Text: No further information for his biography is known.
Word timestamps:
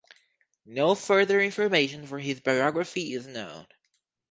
No 0.65 0.95
further 0.95 1.39
information 1.39 2.07
for 2.07 2.17
his 2.17 2.39
biography 2.39 3.13
is 3.13 3.27
known. 3.27 3.67